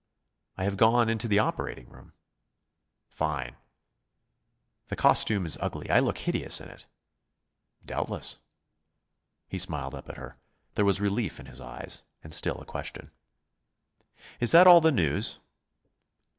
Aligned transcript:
"I 0.57 0.63
have 0.63 0.77
gone 0.77 1.09
into 1.09 1.27
the 1.27 1.37
operating 1.37 1.87
room." 1.87 2.13
"Fine!" 3.07 3.55
"The 4.87 4.95
costume 4.95 5.45
is 5.45 5.59
ugly. 5.61 5.91
I 5.91 5.99
look 5.99 6.17
hideous 6.17 6.59
in 6.59 6.69
it." 6.69 6.87
"Doubtless." 7.85 8.37
He 9.47 9.59
smiled 9.59 9.93
up 9.93 10.09
at 10.09 10.17
her. 10.17 10.37
There 10.73 10.85
was 10.85 10.99
relief 10.99 11.39
in 11.39 11.45
his 11.45 11.61
eyes, 11.61 12.01
and 12.23 12.33
still 12.33 12.57
a 12.59 12.65
question. 12.65 13.11
"Is 14.39 14.49
that 14.53 14.65
all 14.65 14.81
the 14.81 14.91
news?" 14.91 15.37